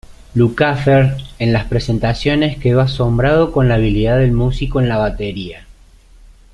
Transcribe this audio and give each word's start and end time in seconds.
Lukather 0.33 1.15
en 1.37 1.53
las 1.53 1.65
presentaciones 1.65 2.57
quedó 2.57 2.81
asombrado 2.81 3.51
con 3.51 3.67
la 3.69 3.75
habilidad 3.75 4.17
del 4.17 4.31
músico 4.31 4.81
en 4.81 4.89
la 4.89 4.97
batería. 4.97 5.67